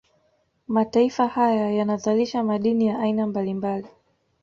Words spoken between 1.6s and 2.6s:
yanazalisha